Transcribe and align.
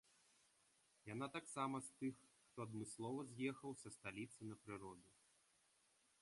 Яна 1.13 1.27
таксама 1.35 1.81
з 1.87 1.93
тых, 1.99 2.15
хто 2.47 2.65
адмыслова 2.67 3.27
з'ехаў 3.35 3.71
са 3.83 3.89
сталіцы 3.97 4.41
на 4.49 4.55
прыроду. 4.65 5.07